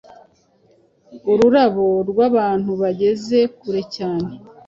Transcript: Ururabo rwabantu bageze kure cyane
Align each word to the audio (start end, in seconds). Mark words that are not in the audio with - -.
Ururabo 1.31 1.87
rwabantu 2.09 2.71
bageze 2.81 3.37
kure 3.57 3.81
cyane 3.95 4.31